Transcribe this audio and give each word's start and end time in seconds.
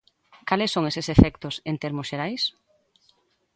Cales 0.47 0.71
son 0.75 0.83
eses 0.91 1.07
efectos, 1.15 1.55
en 1.69 1.75
termos 1.83 2.09
xerais? 2.11 2.41